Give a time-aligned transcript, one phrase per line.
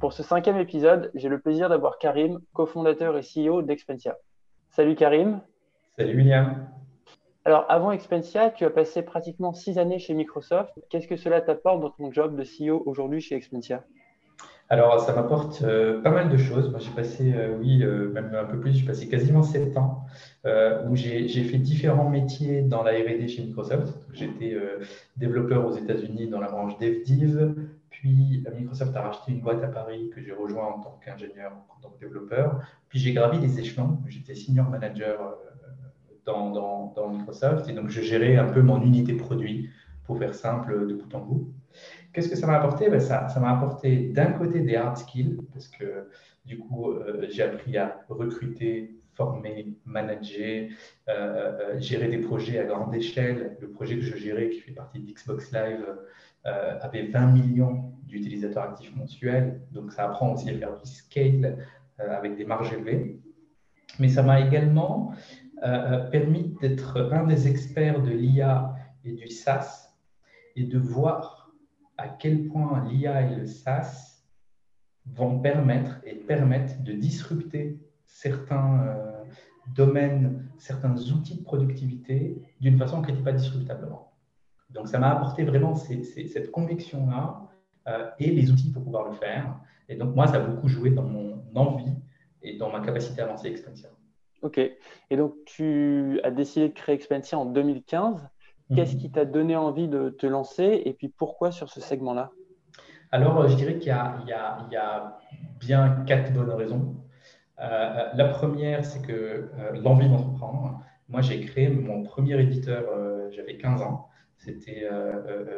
[0.00, 4.16] Pour ce cinquième épisode, j'ai le plaisir d'avoir Karim, cofondateur et CEO d'Expensia.
[4.70, 5.42] Salut Karim.
[5.98, 6.66] Salut William.
[7.44, 10.72] Alors, avant Expensia, tu as passé pratiquement six années chez Microsoft.
[10.88, 13.84] Qu'est-ce que cela t'apporte dans ton job de CEO aujourd'hui chez Expensia?
[14.70, 16.70] Alors, ça m'apporte euh, pas mal de choses.
[16.70, 20.06] Moi, j'ai passé, euh, oui, euh, même un peu plus, j'ai passé quasiment sept ans
[20.88, 23.98] où j'ai fait différents métiers dans la R&D chez Microsoft.
[24.14, 24.56] J'étais
[25.18, 27.54] développeur aux États-Unis dans la branche DevDiv,
[28.00, 31.82] puis Microsoft a racheté une boîte à Paris que j'ai rejoint en tant qu'ingénieur, en
[31.82, 32.58] tant que développeur.
[32.88, 33.98] Puis j'ai gravi les échelons.
[34.08, 35.36] J'étais senior manager
[36.24, 39.68] dans, dans, dans Microsoft et donc je gérais un peu mon unité produit,
[40.04, 41.52] pour faire simple, de bout en bout.
[42.14, 42.88] Qu'est-ce que ça m'a apporté?
[42.88, 46.08] Ben Ça m'a apporté d'un côté des hard skills, parce que
[46.46, 50.68] du coup, euh, j'ai appris à recruter, former, manager,
[51.08, 53.56] euh, euh, gérer des projets à grande échelle.
[53.60, 55.84] Le projet que je gérais, qui fait partie d'Xbox Live,
[56.44, 59.60] avait 20 millions d'utilisateurs actifs mensuels.
[59.72, 61.58] Donc, ça apprend aussi à faire du scale
[61.98, 63.20] avec des marges élevées.
[63.98, 65.12] Mais ça m'a également
[66.10, 69.94] permis d'être un des experts de l'IA et du SaaS
[70.56, 71.52] et de voir
[71.98, 74.24] à quel point l'IA et le SaaS
[75.06, 77.78] vont permettre et permettent de disrupter
[78.12, 79.24] certains euh,
[79.74, 84.12] domaines, certains outils de productivité d'une façon qui n'était pas disruptablement.
[84.70, 87.48] Donc ça m'a apporté vraiment cette conviction-là
[87.88, 89.58] euh, et les outils pour pouvoir le faire.
[89.88, 91.94] Et donc moi, ça a beaucoup joué dans mon envie
[92.42, 93.88] et dans ma capacité à lancer Expensia.
[94.42, 94.58] Ok.
[94.58, 98.28] Et donc tu as décidé de créer Expensia en 2015.
[98.74, 99.00] Qu'est-ce mhm.
[99.00, 102.30] qui t'a donné envie de te lancer et puis pourquoi sur ce segment-là?
[103.12, 105.18] Alors, je dirais qu'il y, a
[105.58, 106.94] bien quatre bonnes raisons.
[107.60, 110.80] Euh, la première, c'est que euh, l'envie d'entreprendre.
[111.08, 114.08] Moi, j'ai créé mon premier éditeur, euh, j'avais 15 ans.
[114.38, 114.88] C'était,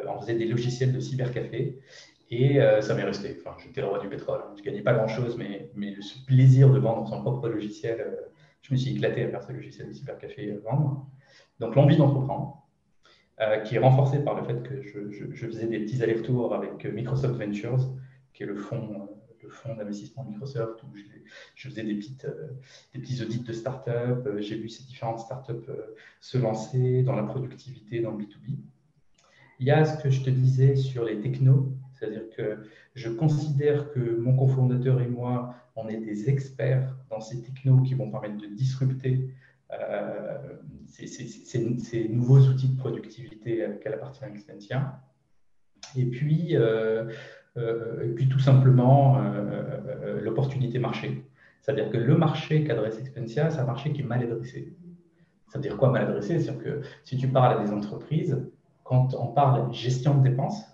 [0.09, 1.79] on faisait des logiciels de cybercafé
[2.29, 3.37] et ça m'est resté.
[3.39, 4.41] Enfin, j'étais le roi du pétrole.
[4.55, 8.05] Je ne gagnais pas grand-chose, mais, mais le plaisir de vendre son propre logiciel,
[8.61, 11.07] je me suis éclaté à faire ce logiciel de cybercafé vendre.
[11.61, 12.63] Donc, l'envie d'entreprendre.
[13.41, 17.33] Euh, qui est renforcé par le fait que je, faisais des petits allers-retours avec Microsoft
[17.33, 17.89] Ventures,
[18.31, 19.09] qui est le fonds,
[19.43, 20.87] le fonds d'investissement Microsoft, où
[21.55, 22.47] je, faisais euh,
[22.93, 24.25] des petits audits de start-up.
[24.25, 25.69] Euh, j'ai vu ces différentes start-up
[26.19, 28.57] se lancer dans la productivité, dans le B2B.
[29.59, 32.63] Il y a ce que je te disais sur les technos, c'est-à-dire que
[32.95, 37.93] je considère que mon cofondateur et moi, on est des experts dans ces technos qui
[37.93, 39.29] vont permettre de disrupter
[39.71, 40.37] euh,
[40.87, 45.01] ces, nouveaux outils de productivité qu'elle appartient à Expensia.
[45.95, 47.11] Et puis, euh, euh,
[47.55, 49.21] et puis tout simplement,
[50.21, 51.25] l'opportunité marché.
[51.61, 54.73] C'est-à-dire que le marché qu'adresse Expensia, c'est un marché qui est mal adressé.
[55.47, 56.39] Ça veut dire quoi mal adressé?
[56.39, 58.43] C'est-à-dire que si tu parles à des entreprises,
[58.83, 60.65] quand on parle gestion de dépenses,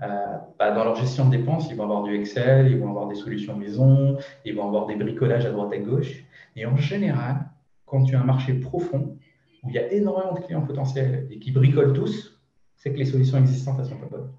[0.00, 3.16] bah, dans leur gestion de dépenses, ils vont avoir du Excel, ils vont avoir des
[3.16, 6.24] solutions maison, ils vont avoir des bricolages à droite à gauche.
[6.54, 7.46] Et en général,
[7.86, 9.16] quand tu as un marché profond,
[9.64, 12.40] où il y a énormément de clients potentiels et qui bricolent tous,
[12.76, 14.30] c'est que les solutions existantes, elles sont pas bonnes.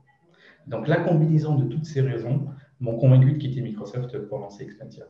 [0.70, 2.48] Donc la combinaison de toutes ces raisons
[2.80, 5.06] m'ont convaincu de quitter Microsoft pour lancer Expensia.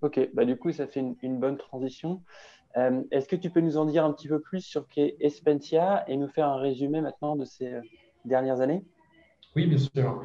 [0.00, 2.22] Ok, bah du coup, ça fait une, bonne transition.
[2.76, 6.04] Euh, est-ce que tu peux nous en dire un petit peu plus sur qu'est Expensia
[6.08, 7.80] et nous faire un résumé maintenant de ces euh,
[8.24, 8.84] dernières années?
[9.54, 10.24] Oui, bien sûr.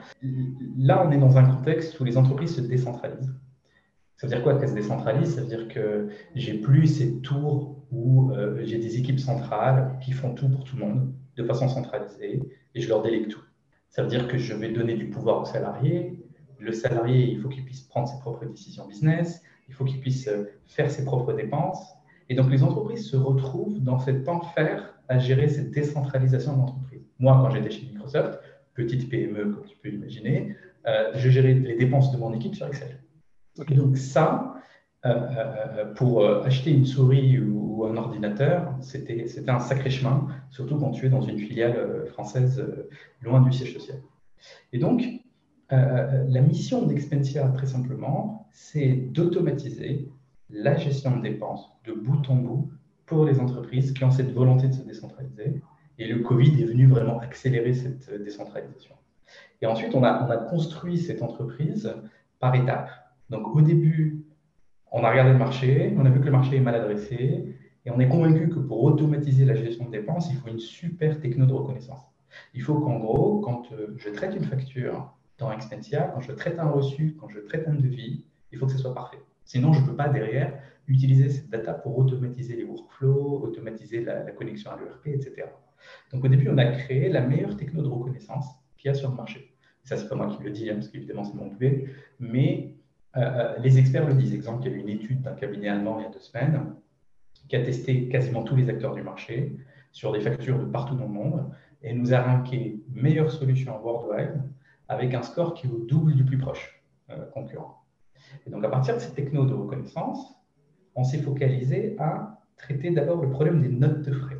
[0.77, 3.35] Là, on est dans un contexte où les entreprises se décentralisent.
[4.17, 7.85] Ça veut dire quoi qu'elle se décentralise Ça veut dire que j'ai plus ces tours
[7.91, 11.68] où euh, j'ai des équipes centrales qui font tout pour tout le monde de façon
[11.68, 12.42] centralisée
[12.74, 13.44] et je leur délègue tout.
[13.89, 16.19] Ça veut dire que je vais donner du pouvoir aux salariés.
[16.59, 20.27] Le salarié, il faut qu'il puisse prendre ses propres décisions business, il faut qu'il puisse
[20.27, 21.95] euh, faire ses propres dépenses.
[22.27, 27.01] Et donc les entreprises se retrouvent dans cet enfer à gérer cette décentralisation de l'entreprise.
[27.18, 28.39] Moi, quand j'étais chez Microsoft,
[28.75, 32.68] petite PME comme tu peux l'imaginer, euh, je gérais les dépenses de mon équipe sur
[32.68, 33.00] Excel.
[33.57, 34.56] Donc ça,
[35.96, 41.06] pour euh, acheter une souris ou, un ordinateur, c'était un sacré chemin, surtout quand tu
[41.06, 42.62] es dans une filiale française
[43.22, 43.98] loin du siège social.
[44.74, 45.01] Et donc,
[45.72, 50.10] la mission d'Expensia, très simplement, c'est d'automatiser
[50.50, 52.69] la gestion de dépenses de bout en bout
[53.06, 55.62] pour les entreprises qui ont cette volonté de se décentraliser.
[55.98, 58.95] Et le Covid est venu vraiment accélérer cette décentralisation.
[59.62, 61.94] Et ensuite, on a construit cette entreprise
[62.40, 62.90] par étapes.
[63.30, 64.25] Donc au début,
[64.91, 67.56] on a regardé le marché, on a vu que le marché est mal adressé,
[67.86, 71.19] et on est convaincu que pour automatiser la gestion de dépenses, il faut une super
[71.19, 72.01] techno de reconnaissance.
[72.53, 76.59] Il faut qu'en gros, quand euh, je traite une facture dans Expensia, quand je traite
[76.59, 79.19] un reçu, quand je traite un devis, il faut que ce soit parfait.
[79.45, 80.53] Sinon, je ne peux pas derrière
[80.88, 85.47] utiliser cette data pour automatiser les workflows, automatiser la, connexion à l'ERP, etc.
[86.12, 88.45] Donc au début, on a créé la meilleure techno de reconnaissance
[88.77, 89.56] qu'il y a sur le marché.
[89.83, 91.89] Ça, c'est pas moi qui le dis, hein, parce qu'évidemment, c'est mon bébé,
[92.19, 92.75] mais
[93.19, 94.33] euh, euh, les experts le disent.
[94.33, 96.74] Exemple, il y a eu une étude d'un cabinet allemand il y a deux semaines
[97.48, 99.57] qui a testé quasiment tous les acteurs du marché
[99.92, 101.51] sur des factures de partout dans le monde
[101.81, 104.42] et nous a ranké meilleure solution worldwide
[104.88, 107.83] avec un score qui est au double du plus proche euh, concurrent.
[108.45, 110.36] Et donc, à partir de cette techno de reconnaissance,
[110.95, 114.38] on s'est focalisé à traiter d'abord le problème des notes de frais.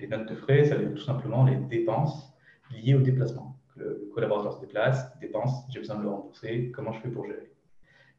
[0.00, 2.32] Les notes de frais, ça veut dire tout simplement les dépenses
[2.70, 3.56] liées au déplacement.
[3.76, 7.52] Le collaborateur se déplace, dépense, j'ai besoin de le rembourser, comment je fais pour gérer?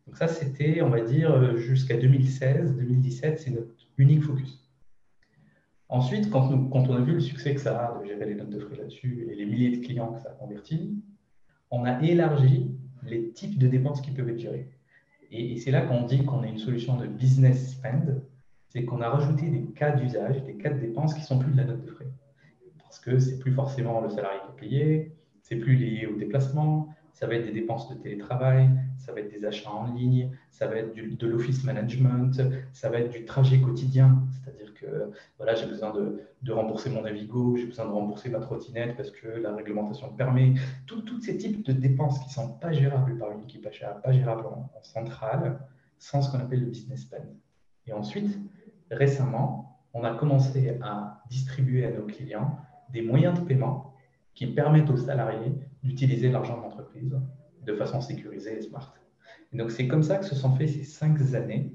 [0.09, 3.69] Donc ça, c'était, on va dire, euh, jusqu'à 2016, 2017, c'est notre
[3.99, 4.67] unique focus.
[5.87, 8.57] Ensuite, quand, on a vu le succès que ça a de gérer les notes de
[8.57, 10.99] frais là-dessus et les milliers de clients que ça a converti,
[11.69, 12.71] on a élargi
[13.03, 14.67] les types de dépenses qui peuvent être gérées.
[15.29, 18.23] Et, c'est là qu'on dit qu'on a une solution de business spend,
[18.69, 21.57] c'est qu'on a rajouté des cas d'usage, des cas de dépenses qui sont plus de
[21.57, 22.09] la note de frais.
[22.79, 26.89] Parce que c'est plus forcément le salarié qui est payé, c'est plus lié au déplacement,
[27.13, 30.67] ça va être des dépenses de télétravail, ça va être des achats en ligne, ça
[30.67, 32.41] va être de l'office management,
[32.73, 37.55] ça va être du trajet quotidien, c'est-à-dire que voilà, j'ai besoin de, rembourser mon Navigo,
[37.57, 40.53] j'ai besoin de rembourser ma trottinette parce que la réglementation le permet.
[40.85, 44.11] Tous ces types de dépenses qui ne sont pas gérables par une équipe achat, pas
[44.11, 45.59] gérables en, en centrale,
[45.97, 47.19] sans ce qu'on appelle le business plan.
[47.87, 48.39] Et ensuite,
[48.89, 52.57] récemment, on a commencé à distribuer à nos clients
[52.91, 53.88] des moyens de paiement
[54.39, 55.51] qui permettent aux salariés
[55.83, 57.13] d'utiliser l'argent de l'entreprise
[57.65, 58.93] de façon sécurisée et smart.
[59.51, 61.73] Donc, c'est comme ça que se sont fait ces cinq années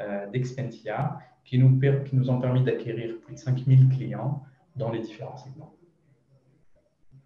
[0.00, 4.42] euh, d'Expentia qui nous, ont permis d'acquérir plus de 5000 clients
[4.76, 5.76] dans les différents segments.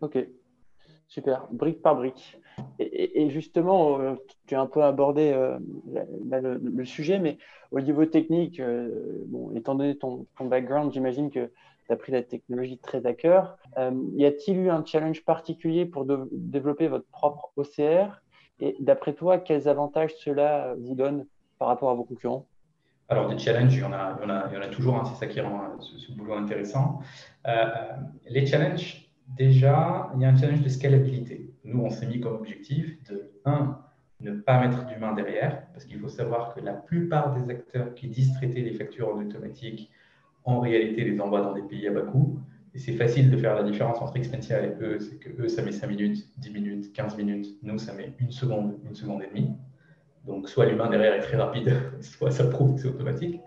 [0.00, 0.18] OK,
[1.06, 2.36] super, brique par brique.
[2.80, 4.16] Et, justement, euh,
[4.48, 5.56] tu as un peu abordé euh,
[6.32, 7.38] le, sujet, mais
[7.70, 8.60] au niveau technique,
[9.54, 11.52] étant donné ton background, j'imagine que
[11.90, 13.58] tu pris la technologie très à cœur.
[13.78, 18.22] Euh, y a-t-il eu un challenge particulier pour développer votre propre OCR
[18.60, 21.26] Et d'après toi, quels avantages cela vous donne
[21.58, 22.46] par rapport à vos concurrents?
[23.08, 26.12] Alors, des challenges, il y en a, toujours, hein, c'est ça qui rend euh, ce,
[26.12, 27.00] boulot intéressant.
[27.48, 27.66] Euh,
[28.28, 31.50] les challenges, déjà, il y a un challenge de scalabilité.
[31.64, 33.80] Nous, on s'est mis comme objectif de, un,
[34.20, 38.06] ne pas mettre d'humain derrière, parce qu'il faut savoir que la plupart des acteurs qui
[38.06, 39.90] disent traiter les factures en automatique
[40.44, 42.38] en réalité les envoient dans des pays à bas coût.
[42.74, 45.62] Et c'est facile de faire la différence entre Expensia et eux, c'est que eux, ça
[45.62, 47.48] met 5 minutes, 10 minutes, 15 minutes.
[47.62, 49.50] Nous, ça met une seconde, une seconde et demie.
[50.24, 53.40] Donc, soit l'humain derrière est très rapide, soit ça prouve que c'est automatique.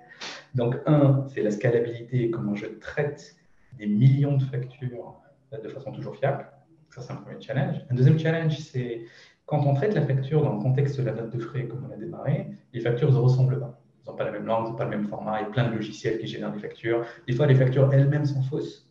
[0.55, 3.35] Donc, un, c'est la scalabilité, comment je traite
[3.77, 6.45] des millions de factures de façon toujours fiable.
[6.89, 7.77] Ça, c'est un premier challenge.
[7.89, 9.05] Un deuxième challenge, c'est
[9.45, 11.93] quand on traite la facture dans le contexte de la note de frais, comme on
[11.93, 13.82] a démarré, les factures ne ressemblent pas.
[14.03, 15.39] Ils n'ont pas la même langue, ils n'ont pas le même format.
[15.39, 17.05] Il y a plein de logiciels qui génèrent des factures.
[17.27, 18.89] Des fois, les factures elles-mêmes sont fausses.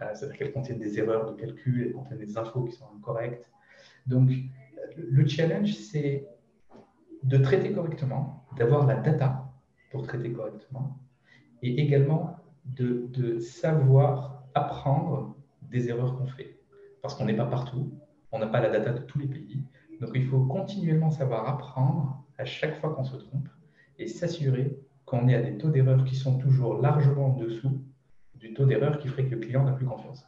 [0.00, 3.50] Euh, c'est-à-dire qu'elles contiennent des erreurs de calcul, elles contiennent des infos qui sont incorrectes.
[4.06, 4.30] Donc,
[4.96, 6.28] le challenge, c'est
[7.22, 9.50] de traiter correctement, d'avoir la data
[9.90, 10.98] pour traiter correctement,
[11.62, 16.58] et également de savoir apprendre des erreurs qu'on fait.
[17.02, 17.92] Parce qu'on n'est pas partout,
[18.32, 19.64] on n'a pas la data de tous les pays.
[20.00, 23.48] Donc, il faut continuellement savoir apprendre à chaque fois qu'on se trompe
[23.98, 27.80] et s'assurer qu'on est à des taux d'erreur qui sont toujours largement en dessous
[28.34, 30.24] du taux d'erreur qui ferait que le client n'a plus confiance.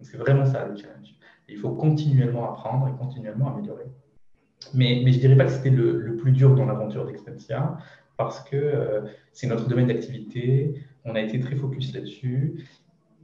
[0.00, 1.14] C'est vraiment ça le challenge.
[1.48, 3.86] il faut continuellement apprendre et continuellement améliorer.
[4.74, 7.78] Mais, je ne dirais pas que c'était le, plus dur dans l'aventure d'Expensia
[8.16, 9.00] parce que euh,
[9.32, 10.74] c'est notre domaine d'activité,
[11.04, 12.64] on a été très focus là-dessus.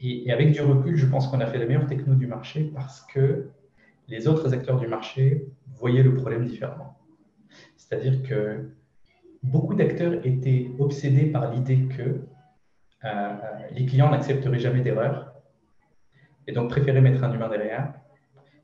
[0.01, 3.01] Et, avec du recul, je pense qu'on a fait la meilleure techno du marché parce
[3.03, 3.49] que
[4.09, 6.97] les autres acteurs du marché voyaient le problème différemment.
[7.77, 8.71] C'est-à-dire que
[9.43, 12.21] beaucoup d'acteurs étaient obsédés par l'idée que
[13.05, 13.37] euh,
[13.73, 15.33] les clients n'accepteraient jamais d'erreur
[16.47, 17.95] et donc préféraient mettre un humain derrière.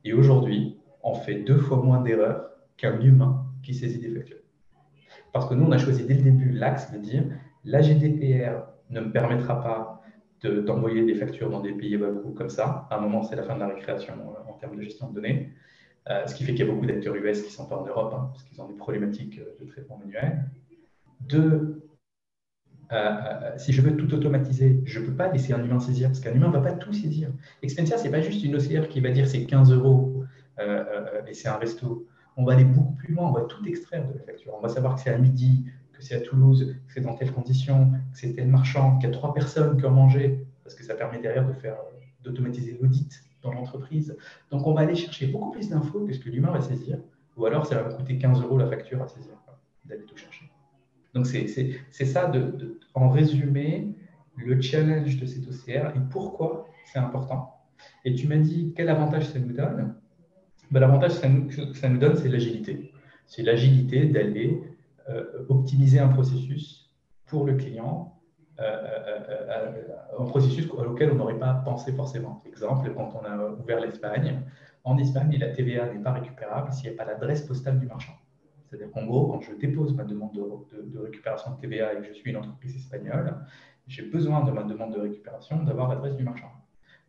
[0.04, 4.38] Et aujourd'hui, on fait deux fois moins d'erreurs qu'un humain qui saisit des factures.
[5.32, 7.24] Parce que nous, on a choisi dès le début l'axe de dire
[7.64, 10.02] la GDPR ne me permettra pas
[10.42, 11.98] d'envoyer des factures dans des pays
[12.36, 12.86] comme ça.
[12.90, 15.14] À un moment, c'est la fin de la récréation euh, en termes de gestion de
[15.14, 15.52] données.
[16.10, 18.12] Euh, ce qui fait qu'il y a beaucoup d'acteurs US qui sont pas en Europe
[18.14, 20.44] hein, parce qu'ils ont des problématiques de traitement manuel.
[21.20, 21.82] Deux,
[22.92, 26.08] euh, euh, si je veux tout automatiser, je ne peux pas laisser un humain saisir,
[26.08, 27.30] parce qu'un humain ne va pas tout saisir.
[27.62, 30.24] Expensia, ce n'est pas juste une OCR qui va dire c'est 15 euros
[31.26, 32.06] et c'est un resto,
[32.36, 34.54] on va aller beaucoup plus loin, on va tout extraire de la facture.
[34.56, 37.32] On va savoir que c'est à midi, que c'est à Toulouse, que c'est dans telles
[37.32, 40.84] conditions, que c'est tel marchand, qu'il y a trois personnes qui ont mangé, parce que
[40.84, 41.76] ça permet derrière de faire
[42.22, 44.16] d'automatiser l'audit dans l'entreprise.
[44.50, 46.98] Donc, on va aller chercher beaucoup plus d'infos que ce que l'humain va saisir,
[47.36, 49.34] ou alors ça va coûter 15 euros la facture à saisir,
[49.84, 50.50] d'aller tout chercher.
[51.14, 52.30] Donc, c'est ça,
[52.94, 53.94] en résumé,
[54.36, 57.54] le challenge de cet OCR et pourquoi c'est important.
[58.04, 59.94] Et tu m'as dit quel avantage ça nous donne?
[60.70, 62.92] Ben, L'avantage que ça nous donne, c'est l'agilité.
[63.26, 64.60] C'est l'agilité d'aller
[65.08, 66.90] euh, optimiser un processus
[67.26, 68.20] pour le client,
[68.60, 72.42] euh, euh, un processus auquel on n'aurait pas pensé forcément.
[72.46, 74.42] Exemple, quand on a ouvert l'Espagne,
[74.84, 78.12] en Espagne, la TVA n'est pas récupérable s'il n'y a pas l'adresse postale du marchand.
[78.64, 82.12] C'est-à-dire qu'en gros, quand je dépose ma demande de, récupération de TVA et que je
[82.12, 83.36] suis une entreprise espagnole,
[83.86, 86.50] j'ai besoin de ma demande de récupération d'avoir l'adresse du marchand.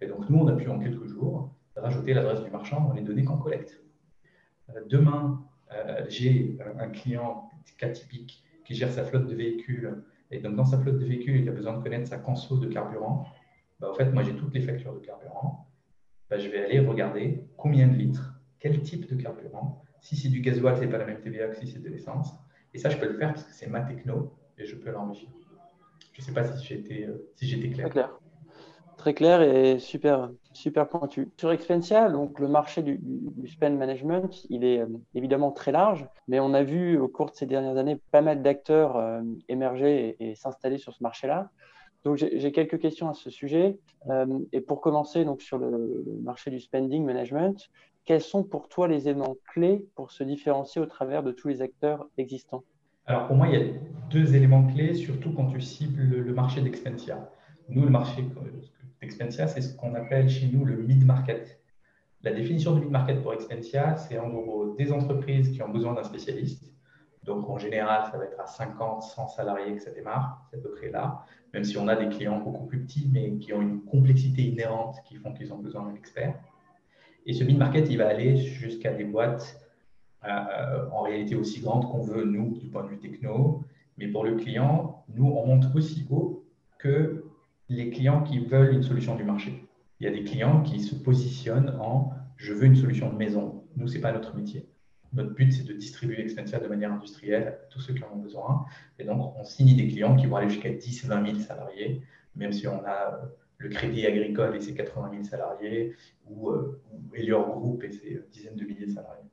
[0.02, 3.02] Et donc, nous, on a pu en quelques jours rajouter l'adresse du marchand dans les
[3.02, 3.82] données qu'on collecte.
[4.90, 5.44] demain,
[6.10, 10.04] j'ai un client cas qui gère sa flotte de véhicules.
[10.32, 12.68] Et donc, dans sa flotte de véhicules, il a besoin de connaître sa conso de
[12.68, 13.26] carburant.
[13.80, 15.68] Bah, en fait, moi, j'ai toutes les factures de carburant.
[16.30, 19.85] Bah, je vais aller regarder combien de litres, quel type de carburant.
[20.06, 22.32] Si c'est du gasoil, ce n'est pas la même TVA que si c'est de l'essence.
[22.76, 25.30] Et ça, je peux le faire parce que c'est ma techno et je peux l'enrichir.
[26.14, 27.74] Je ne sais pas si été, euh, si clair.
[27.74, 28.20] Très clair.
[28.98, 31.32] Très clair et super, super pointu.
[31.40, 33.02] Sur Expensia, donc le marché du,
[33.48, 34.86] spend management, il est euh,
[35.16, 38.44] évidemment très large, mais on a vu au cours de ces dernières années pas mal
[38.44, 41.50] d'acteurs euh, émerger et, s'installer sur ce marché-là.
[42.04, 43.80] Donc j'ai quelques questions à ce sujet.
[44.52, 47.72] Et pour commencer donc sur le, marché du spending management,
[48.06, 51.62] quels sont pour toi les éléments clés pour se différencier au travers de tous les
[51.62, 52.64] acteurs existants?
[53.08, 53.66] Alors pour moi, il y a
[54.10, 57.30] deux éléments clés, surtout quand tu cibles le marché d'Expensia.
[57.70, 58.24] Nous, le marché
[59.02, 61.60] Expensia, c'est ce qu'on appelle chez nous le mid-market.
[62.24, 66.04] La définition du mid-market pour Expensia, c'est en gros des entreprises qui ont besoin d'un
[66.04, 66.72] spécialiste.
[67.24, 70.60] Donc en général, ça va être à 50, 100 salariés que ça démarre, c'est à
[70.60, 73.62] peu près là, même si on a des clients beaucoup plus petits, mais qui ont
[73.62, 76.36] une complexité inhérente qui font qu'ils ont besoin d'un expert.
[77.26, 79.60] Et ce mid-market, il va aller jusqu'à des boîtes
[80.26, 83.64] euh, en réalité aussi grandes qu'on veut, nous, du point de vue techno.
[83.98, 86.46] Mais pour le client, nous, on monte aussi haut
[86.78, 87.26] que
[87.70, 89.68] les clients qui veulent une solution du marché.
[90.00, 93.64] Il y a des clients qui se positionnent en je veux une solution de maison.
[93.78, 94.68] Nous, ce n'est pas notre métier.
[95.14, 98.20] Notre but, c'est de distribuer Expensia de manière industrielle à tous ceux qui en ont
[98.20, 98.66] besoin.
[99.00, 102.02] Et donc, on signe des clients qui vont aller jusqu'à 10, 20 000 salariés,
[102.36, 103.26] même si on a euh,
[103.58, 105.94] le Crédit Agricole et ses 80 000 salariés,
[106.28, 106.82] ou, euh,
[107.14, 109.30] Elior Group et ses dizaines de milliers de salariés.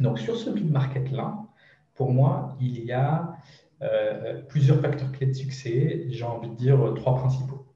[0.00, 1.38] Donc, sur ce mid-market-là,
[1.94, 3.36] pour moi, il y a
[3.82, 6.06] euh, plusieurs facteurs clés de succès.
[6.08, 7.66] J'ai envie de dire trois principaux.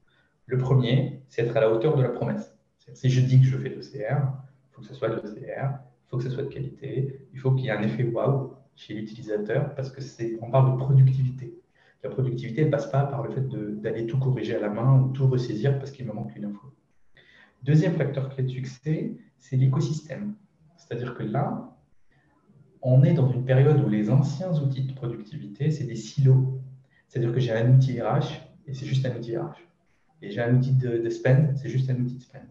[0.45, 2.55] Le premier, c'est être à la hauteur de la promesse.
[2.93, 5.29] Si je dis que je fais de l'OCR, il faut que ce soit de l'OCR,
[5.45, 8.55] il faut que ce soit de qualité, il faut qu'il y ait un effet wow
[8.75, 11.53] chez l'utilisateur parce que c'est, on parle de productivité.
[12.03, 13.47] La productivité ne passe pas par le fait
[13.81, 16.73] d'aller tout corriger à la main ou tout ressaisir parce qu'il me manque une info.
[17.63, 20.35] Deuxième facteur clé de succès, c'est l'écosystème.
[20.77, 21.75] C'est-à-dire que là,
[22.81, 26.61] on est dans une période où les anciens outils de productivité, c'est des silos.
[27.07, 29.57] C'est-à-dire que j'ai un outil RH et c'est juste un outil RH.
[30.21, 32.47] Et j'ai un outil de, spend, c'est juste un outil de spend.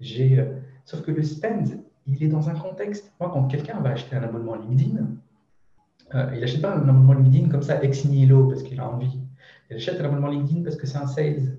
[0.00, 3.12] J'ai, euh, sauf que le spend, il est dans un contexte.
[3.20, 5.06] Moi, quand quelqu'un va acheter un abonnement LinkedIn,
[6.14, 9.20] euh, il n'achète pas un abonnement LinkedIn comme ça ex nihilo parce qu'il a envie.
[9.70, 11.58] Il achète un abonnement LinkedIn parce que c'est un sales.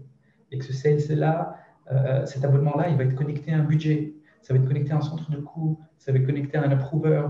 [0.52, 1.58] Et que ce sales-là,
[1.92, 4.14] euh, cet abonnement-là, il va être connecté à un budget.
[4.42, 5.80] Ça va être connecté à un centre de coût.
[5.98, 7.26] Ça va être connecté à un approver.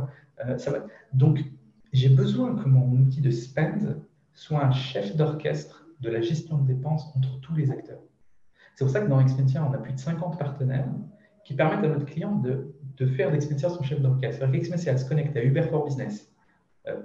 [0.45, 0.57] Euh,
[1.13, 1.43] Donc,
[1.93, 3.97] j'ai besoin que mon outil de spend
[4.33, 8.01] soit un chef d'orchestre de la gestion de dépenses entre tous les acteurs.
[8.75, 10.85] C'est pour ça que dans Expensia, on a plus de 50 partenaires
[11.43, 14.47] qui permettent à notre client de, de faire d'Expensia son chef d'orchestre.
[14.53, 16.31] Expensia se connecte à Uber for Business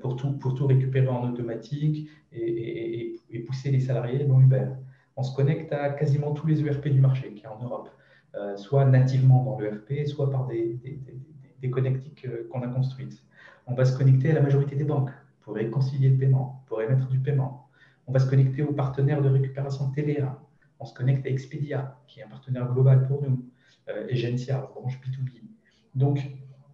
[0.01, 4.67] pour tout, pour tout récupérer en automatique et, pousser les salariés dans Uber.
[5.17, 7.91] On se connecte à quasiment tous les ERP du marché qui est en Europe,
[8.35, 10.79] euh, soit nativement dans l'ERP, soit par des,
[11.71, 13.23] connectiques euh, qu'on a construites.
[13.67, 15.11] On va se connecter à la majorité des banques
[15.41, 17.69] pour réconcilier le paiement, pour émettre du paiement.
[18.07, 20.41] On va se connecter aux partenaires de récupération TVA.
[20.81, 23.45] On se connecte à Expedia, qui est un partenaire global pour nous,
[23.89, 25.43] euh, et Gencia, branche B2B.
[25.95, 26.21] Donc,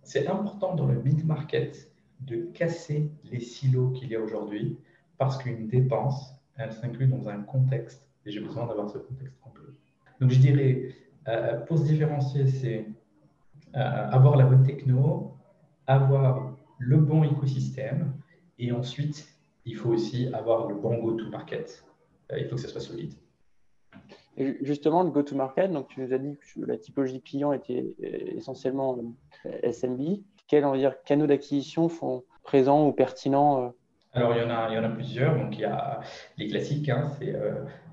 [0.02, 1.87] c'est important dans le mid-market
[2.20, 4.78] de casser les silos qu'il y a aujourd'hui,
[5.18, 9.72] parce qu'une dépense, elle s'inclut dans un contexte, et j'ai besoin d'avoir ce contexte complet.
[10.20, 10.94] Donc, je dirais,
[11.28, 12.86] euh, pour se différencier, c'est
[13.76, 15.36] euh, avoir la bonne techno,
[15.86, 18.12] avoir le bon écosystème,
[18.58, 19.28] et ensuite,
[19.64, 21.84] il faut aussi avoir le bon go-to-market.
[22.32, 23.14] Euh, il faut que ça soit solide.
[24.62, 27.94] justement, le go-to-market, donc tu nous as dit que la typologie client était
[28.36, 28.98] essentiellement
[29.62, 30.20] SMB.
[30.48, 30.64] Quels
[31.04, 33.72] canaux d'acquisition sont présents ou pertinents
[34.14, 35.36] alors, il y, en a, plusieurs.
[35.36, 36.00] Donc, il y a
[36.38, 37.36] les classiques, hein, c'est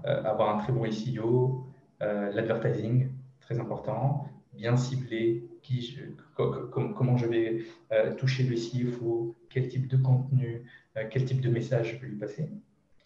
[0.06, 1.66] avoir un très bon SEO,
[2.00, 3.10] l'advertising,
[3.42, 5.98] très important, bien ciblé, qui
[6.36, 10.64] comment je vais euh, toucher le CFO, quel type de contenu,
[10.98, 12.50] euh, quel type de message je peux lui passer.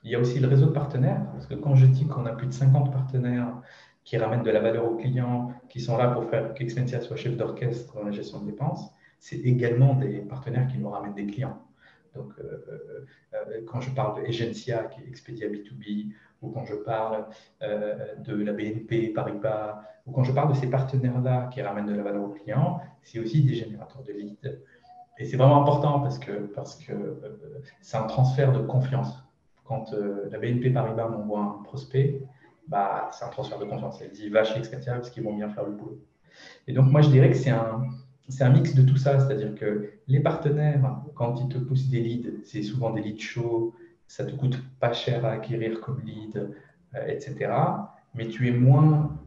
[0.03, 2.31] Il y a aussi le réseau de partenaires, parce que quand je dis qu'on a
[2.31, 3.53] plus de 50 partenaires
[4.03, 7.37] qui ramènent de la valeur aux clients, qui sont là pour faire qu'Expensia soit chef
[7.37, 11.61] d'orchestre dans la gestion de dépenses, c'est également des partenaires qui nous ramènent des clients.
[12.15, 17.25] Donc, euh, quand je parle de Agencia, qui Expedia B2B, ou quand je parle
[17.61, 22.03] de la BNP, Paribas, ou quand je parle de ces partenaires-là qui ramènent de la
[22.03, 24.59] valeur aux clients, c'est aussi des générateurs de leads.
[25.19, 29.21] Et c'est vraiment important parce que parce que euh, c'est un transfert de confiance.
[29.65, 32.21] Quand euh, la BNP Paribas m'envoie un prospect,
[32.67, 34.01] bah, c'est un transfert de confiance.
[34.01, 35.99] Elle dit va chez Expedia parce qu'ils vont bien faire le boulot.
[36.67, 37.85] Et donc moi je dirais que c'est un
[38.29, 41.99] c'est un mix de tout ça, c'est-à-dire que les partenaires, quand ils te poussent des
[41.99, 43.73] leads, c'est souvent des leads chauds,
[44.07, 46.49] ça te coûte pas cher à acquérir comme lead,
[46.95, 47.51] euh, etc.
[48.15, 49.17] Mais tu es moins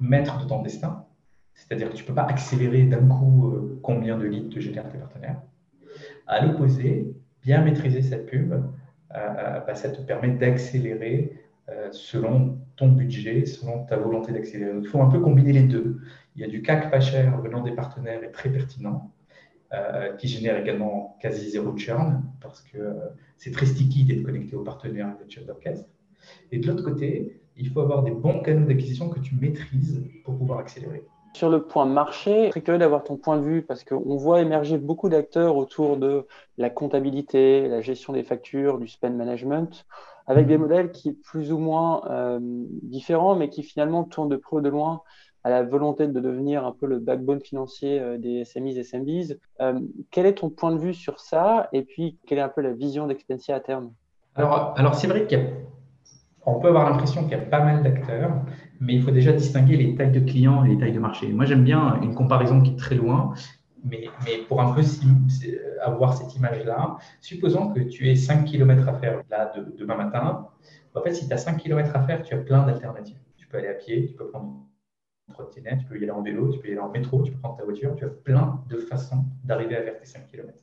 [0.00, 1.04] maître de ton destin.
[1.54, 4.88] C'est-à-dire que tu ne peux pas accélérer d'un coup euh, combien de leads te génèrent
[4.88, 5.40] tes partenaires.
[6.26, 11.38] À l'opposé, bien maîtriser cette pub, euh, bah, ça te permet d'accélérer
[11.90, 14.72] selon ton budget, selon ta volonté d'accélérer.
[14.78, 16.00] Il faut un peu combiner les deux.
[16.34, 19.10] Il y a du CAC pas cher venant des partenaires et très pertinent,
[20.18, 22.94] qui génère également quasi zéro churn, parce que
[23.36, 25.88] c'est très sticky d'être connecté aux partenaires et d'être chef d'orchestre.
[26.50, 30.36] Et de l'autre côté, il faut avoir des bons canaux d'acquisition que tu maîtrises pour
[30.36, 31.04] pouvoir accélérer.
[31.34, 34.76] Sur le point marché, très curieux d'avoir ton point de vue parce qu'on voit émerger
[34.76, 36.26] beaucoup d'acteurs autour de
[36.58, 39.86] la comptabilité, la gestion des factures, du spend management,
[40.26, 42.38] avec des modèles qui plus ou moins euh,
[42.82, 45.02] différents, mais qui finalement tournent de près ou de loin
[45.44, 49.38] à la volonté de devenir un peu le backbone financier euh, des SMEs et SMBs.
[49.60, 52.60] Euh, quel est ton point de vue sur ça Et puis, quelle est un peu
[52.60, 53.92] la vision d'Expensia à terme?
[54.34, 55.46] Alors, alors c'est vrai qu'il y a
[56.44, 58.32] on peut avoir l'impression qu'il y a pas mal d'acteurs,
[58.80, 61.28] mais il faut déjà distinguer les tailles de clients et les tailles de marché.
[61.28, 63.32] Moi, j'aime bien une comparaison qui est très loin,
[63.84, 64.82] mais, mais pour un peu
[65.82, 70.48] avoir cette image-là, supposons que tu aies 5 km à faire là de, demain matin.
[70.94, 73.18] En fait, si tu as 5 km à faire, tu as plein d'alternatives.
[73.36, 74.52] Tu peux aller à pied, tu peux prendre
[75.36, 77.56] tu peux y aller en vélo, tu peux y aller en métro, tu peux prendre
[77.56, 77.94] ta voiture.
[77.96, 80.58] Tu as plein de façons d'arriver à faire tes 5 km.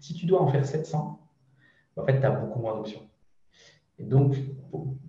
[0.00, 1.20] Si tu dois en faire 700,
[1.96, 3.08] en fait, tu as beaucoup moins d'options.
[3.98, 4.36] Et donc,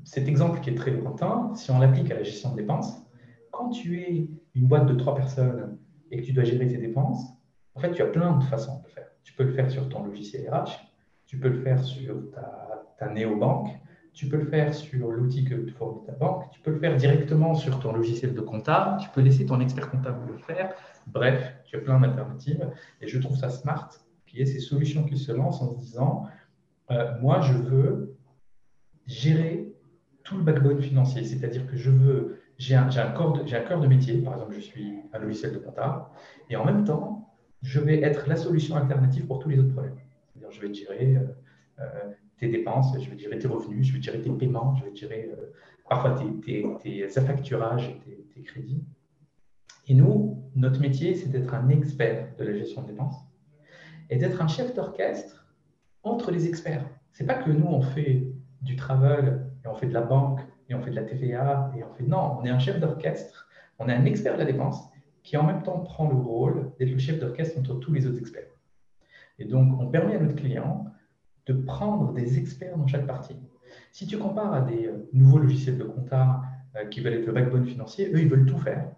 [0.03, 3.03] cet exemple qui est très lointain, si on l'applique à la gestion de dépenses,
[3.51, 5.77] quand tu es une boîte de trois personnes
[6.11, 7.23] et que tu dois gérer tes dépenses,
[7.75, 9.07] en fait, tu as plein de façons de le faire.
[9.23, 10.71] Tu peux le faire sur ton logiciel RH,
[11.27, 13.69] tu peux le faire sur ta, ta néobanque,
[14.13, 16.95] tu peux le faire sur l'outil que te fournit ta banque, tu peux le faire
[16.95, 20.73] directement sur ton logiciel de comptable, tu peux laisser ton expert comptable le faire.
[21.07, 22.69] Bref, tu as plein d'alternatives
[23.01, 23.89] et je trouve ça smart
[24.25, 26.27] qu'il y ait ces solutions qui se lancent en se disant
[26.91, 28.17] euh, moi, je veux
[29.05, 29.73] gérer
[30.23, 31.23] tout le backbone financier.
[31.23, 34.53] C'est-à-dire que je veux, j'ai un, un, corps de, un cœur de métier, par exemple,
[34.55, 36.11] je suis un logiciel de compta,
[36.49, 39.97] et en même temps, je vais être la solution alternative pour tous les autres problèmes.
[40.27, 41.23] C'est-à-dire, je vais gérer euh,
[41.79, 44.95] euh, tes dépenses, je vais gérer tes revenus, je vais gérer tes paiements, je vais
[44.95, 45.51] gérer euh,
[45.89, 47.99] parfois tes, tes, tes affacturages
[48.45, 48.83] crédits.
[49.87, 53.17] Et nous, notre métier, c'est d'être un expert de la gestion de dépenses
[54.09, 55.47] et d'être un chef d'orchestre
[56.03, 56.85] entre les experts.
[57.11, 60.75] C'est pas que nous, on fait du travel, et on fait de la banque, et
[60.75, 62.03] on fait de la TVA, et on fait.
[62.03, 63.47] Non, on est un chef d'orchestre,
[63.77, 64.89] on est un expert de la dépense
[65.23, 68.19] qui en même temps prend le rôle d'être le chef d'orchestre entre tous les autres
[68.19, 68.47] experts.
[69.37, 70.85] Et donc, on permet à notre client
[71.49, 73.35] de prendre des experts dans chaque partie.
[73.91, 76.41] Si tu compares à des euh, nouveaux logiciels de compta
[76.75, 78.91] euh, qui veulent être le backbone financier, eux, ils veulent tout faire,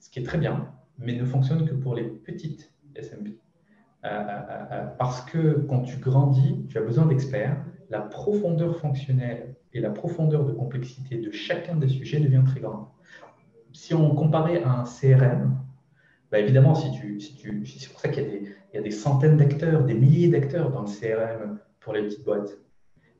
[0.00, 3.28] ce qui est très bien, mais ne fonctionne que pour les petites SMB.
[4.04, 9.90] Euh, parce que quand tu grandis, tu as besoin d'experts la profondeur fonctionnelle et la
[9.90, 12.86] profondeur de complexité de chacun des sujets devient très grande.
[13.72, 15.58] Si on comparait à un CRM,
[16.30, 19.36] bah évidemment, si tu, si tu, c'est pour ça qu'il y, y, a des centaines
[19.36, 22.58] d'acteurs, des milliers d'acteurs dans le CRM pour les petites boîtes.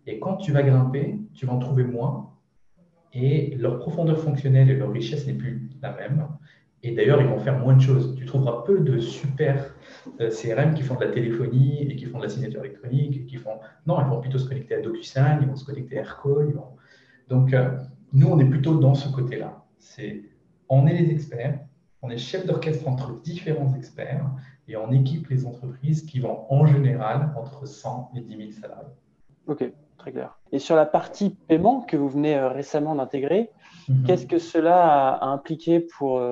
[0.07, 2.35] Et quand tu vas grimper, tu vas en trouver moins
[3.15, 6.29] et leur profondeur fonctionnelle et leur richesse n'est plus la même.
[6.83, 8.15] Et d'ailleurs, ils vont faire moins de choses.
[8.15, 9.75] Tu trouveras peu de super
[10.21, 13.25] euh, CRM qui font de la téléphonie et qui font de la signature électronique.
[13.25, 13.59] Qui font...
[13.87, 16.53] Non, ils vont plutôt se connecter à DocuSign, ils vont se connecter à Aircall.
[17.31, 17.71] Donc, euh,
[18.13, 19.65] nous, on est plutôt dans ce côté-là.
[19.79, 20.25] C'est,
[20.69, 21.59] on est les experts,
[22.03, 24.31] on est chef d'orchestre entre différents experts
[24.69, 28.93] et on équipe les entreprises qui vont en général entre 100 et 10 000 salariés.
[29.47, 29.65] Ok.
[29.97, 30.39] très clair.
[30.53, 33.51] Et sur la partie paiement que vous venez récemment d'intégrer,
[33.89, 34.05] mhm.
[34.05, 36.23] qu'est-ce que cela a, impliqué pour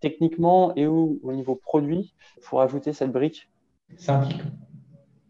[0.00, 3.50] techniquement et ou au niveau produit pour ajouter cette brique?
[3.96, 4.42] Ça implique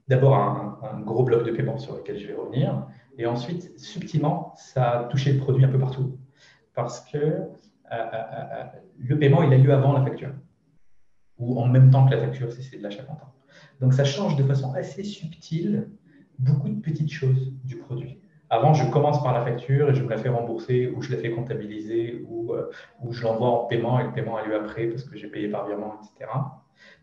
[0.08, 2.86] d'abord un, gros bloc de paiement sur lequel je vais revenir.
[3.18, 6.18] Et ensuite, subtilement, ça a touché le produit un peu partout.
[6.74, 7.46] Parce que euh,
[7.92, 8.64] euh, euh,
[8.98, 10.30] le paiement, il a lieu avant la facture.
[11.38, 13.32] Ou en même temps que la facture, si c'est de l'achat comptant.
[13.80, 15.88] Donc ça change de façon assez subtile
[16.38, 18.20] beaucoup de petites choses du produit.
[18.48, 21.18] Avant, je commence par la facture et je me la fais rembourser ou je la
[21.18, 22.52] fais comptabiliser ou,
[23.02, 25.48] ou je l'envoie en paiement et le paiement a lieu après parce que j'ai payé
[25.48, 26.30] par virement, etc.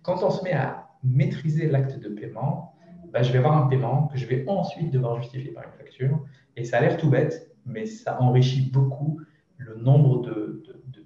[0.03, 2.73] Quand on se met à maîtriser l'acte de paiement,
[3.11, 6.19] bah, je vais avoir un paiement que je vais ensuite devoir justifier par une facture.
[6.55, 9.19] Et ça a l'air tout bête, mais ça enrichit beaucoup
[9.57, 10.63] le nombre de,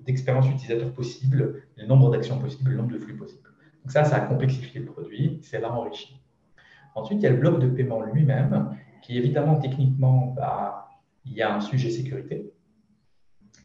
[0.08, 3.50] utilisateurs possibles, le nombre d'actions possibles, le nombre de flux possibles.
[3.84, 6.20] Donc ça, ça a complexifié le produit, ça l'a enrichi.
[6.96, 10.90] Ensuite, il y a le bloc de paiement lui-même, qui évidemment, techniquement, bah,
[11.26, 12.52] il y a un sujet sécurité,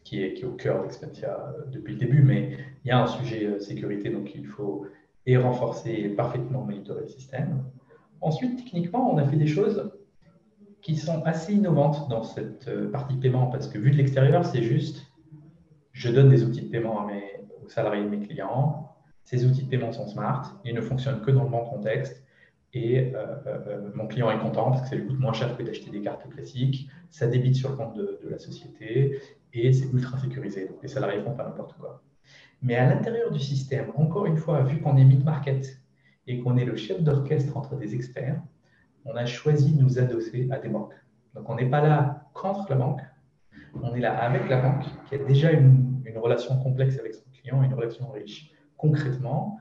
[0.05, 3.47] qui est, au cœur d'Expensia euh, depuis le début, mais il y a un sujet
[3.47, 4.87] euh, sécurité, donc il faut
[5.25, 7.65] et renforcer et parfaitement monitorer le système.
[8.21, 9.93] Ensuite, techniquement, on a fait des choses
[10.83, 14.63] qui sont assez innovantes dans cette euh, partie paiement parce que vu de l'extérieur, c'est
[14.63, 15.12] juste
[15.93, 18.97] je donne des outils de paiement à mes, aux salariés de mes clients.
[19.25, 22.23] Ces outils de paiement sont smart, ils ne fonctionnent que dans le bon contexte
[22.75, 25.63] et euh, euh, mon client est content parce que ça lui coûte moins cher que
[25.63, 29.21] d'acheter des cartes classiques, ça débite sur le compte de, de la société
[29.53, 30.67] et c'est ultra sécurisé.
[30.67, 32.03] Donc les salariés font pas n'importe quoi.
[32.63, 35.79] Mais à l'intérieur du système, encore une fois, vu qu'on est mid-market
[36.27, 38.41] et qu'on est le chef d'orchestre entre des experts,
[39.05, 40.95] on a choisi de nous adosser à des banques.
[41.35, 43.01] Donc on n'est pas là contre la banque,
[43.81, 47.63] on est là avec la banque qui a déjà une, relation complexe avec son client,
[47.65, 48.53] une relation riche.
[48.77, 49.59] Concrètement,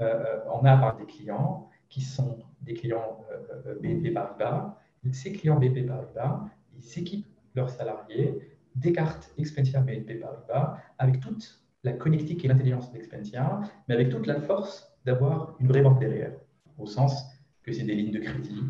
[0.00, 3.18] euh, on a par des clients qui sont des clients
[3.66, 4.78] euh, BNP Paribas.
[5.12, 8.38] Ces clients BNP Paribas, ils s'équipent leurs salariés
[8.76, 14.26] des cartes Expensia BNP Paribas avec toute la connectique et l'intelligence d'Expensia, mais avec toute
[14.26, 16.32] la force d'avoir une vraie banque derrière,
[16.78, 17.24] au sens
[17.62, 18.62] que c'est des lignes de crédit,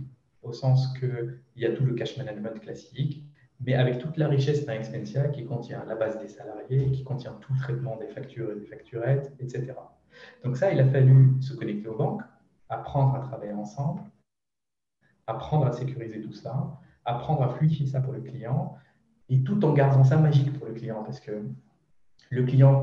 [0.42, 3.24] au sens qu'il y a tout le cash management classique,
[3.60, 7.32] mais avec toute la richesse d'un Expensia qui contient la base des salariés, qui contient
[7.40, 9.74] tout le traitement des factures et des facturettes, etc.
[10.44, 12.22] Donc ça, il a fallu se connecter aux banques,
[12.68, 14.02] apprendre à travailler ensemble,
[15.26, 18.76] apprendre à sécuriser tout ça, apprendre à fluidifier ça pour le client,
[19.28, 21.42] et tout en gardant ça magique pour le client, parce que
[22.30, 22.82] le client,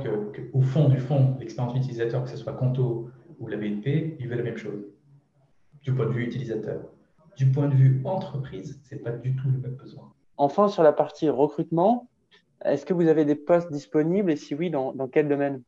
[0.54, 3.10] au fond du fond, l'expérience utilisateur, que ce soit Conto
[3.40, 4.86] ou la BNP, ils veulent la même chose,
[5.82, 6.82] du point de vue utilisateur.
[7.36, 10.12] Du point de vue entreprise, ce n'est pas du tout le même besoin.
[10.38, 12.08] Enfin, sur la partie recrutement,
[12.63, 15.63] est-ce que vous avez des postes disponibles et si oui, dans, quel domaine?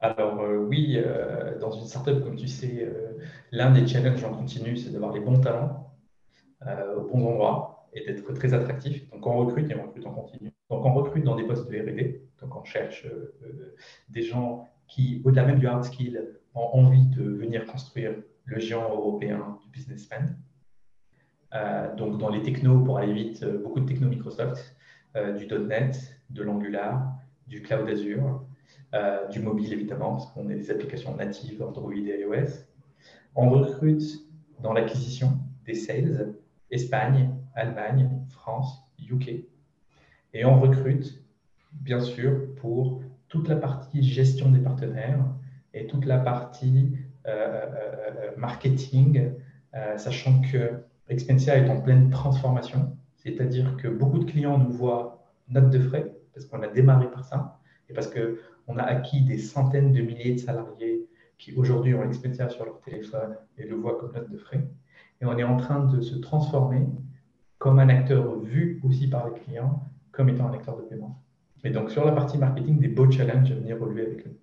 [0.00, 3.18] Alors euh, oui, euh, dans une startup, comme tu sais, euh,
[3.52, 5.88] l'un des challenges en continu, c'est d'avoir les bons talents
[6.96, 9.10] aux bons endroits et d'être très attractif.
[9.10, 10.52] Donc on recrute et on recrute en continu.
[10.70, 12.22] Donc on recrute dans des postes de R&D.
[12.40, 13.04] Donc on cherche
[14.08, 18.88] des gens qui, au-delà même du hard skill, ont envie de venir construire le géant
[18.90, 20.51] européen du business Euh,
[21.96, 24.74] donc, dans les technos, pour aller vite, euh, beaucoup de techno Microsoft,
[25.16, 27.14] euh, du .NET, de l'Angular,
[27.46, 28.42] du Cloud Azure,
[28.94, 32.64] euh, du mobile évidemment, parce qu'on a des applications natives Android et iOS.
[33.34, 34.02] On recrute
[34.60, 36.34] dans l'acquisition des sales,
[36.70, 39.44] Espagne, Allemagne, France, UK.
[40.34, 41.22] Et on recrute,
[41.72, 45.24] bien sûr, pour toute la partie gestion des partenaires,
[45.74, 46.92] et toute la partie
[47.26, 49.32] euh, euh, euh, marketing,
[49.96, 55.70] sachant que Expensia est en pleine transformation, c'est-à-dire que beaucoup de clients nous voient note
[55.70, 59.92] de frais, parce qu'on a démarré par ça, et parce qu'on a acquis des centaines
[59.92, 61.06] de milliers de salariés
[61.38, 64.66] qui aujourd'hui ont Expensia sur leur téléphone et le voient comme note de frais.
[65.20, 66.86] Et on est en train de se transformer
[67.58, 71.22] comme un acteur vu aussi par les clients, comme étant un acteur de paiement.
[71.64, 74.38] Et donc sur la partie marketing, des beaux challenges à venir relever avec eux.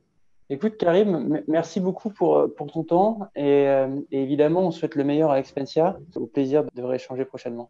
[0.51, 5.29] Écoute, Karim, merci beaucoup pour, pour ton temps euh, et, évidemment, on souhaite le meilleur
[5.29, 5.97] à Expensia.
[6.15, 7.69] Au plaisir de rééchanger prochainement.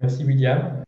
[0.00, 0.84] Merci, William.